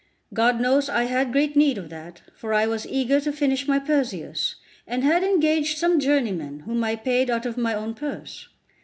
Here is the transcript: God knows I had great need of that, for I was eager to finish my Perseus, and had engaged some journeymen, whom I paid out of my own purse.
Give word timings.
God 0.33 0.59
knows 0.59 0.89
I 0.89 1.03
had 1.03 1.31
great 1.31 1.55
need 1.55 1.77
of 1.77 1.91
that, 1.91 2.23
for 2.35 2.55
I 2.55 2.65
was 2.65 2.87
eager 2.87 3.19
to 3.21 3.31
finish 3.31 3.67
my 3.67 3.77
Perseus, 3.77 4.55
and 4.87 5.03
had 5.03 5.23
engaged 5.23 5.77
some 5.77 5.99
journeymen, 5.99 6.61
whom 6.61 6.83
I 6.83 6.95
paid 6.95 7.29
out 7.29 7.45
of 7.45 7.55
my 7.55 7.75
own 7.75 7.93
purse. 7.93 8.47